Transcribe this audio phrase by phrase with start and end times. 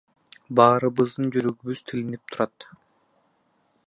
[0.59, 2.69] Баарыбыздын жүрөгүбүз тилинип турат.